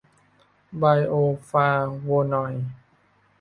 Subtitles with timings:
[0.77, 1.13] ไบโอ
[1.49, 1.69] ฟลา
[2.03, 2.65] โวนอยด์